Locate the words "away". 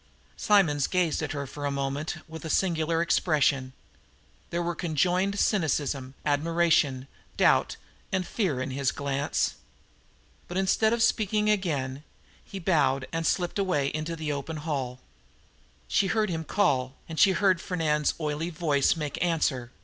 13.59-13.89